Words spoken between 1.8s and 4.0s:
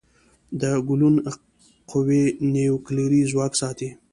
قوي نیوکلیري ځواک ساتي.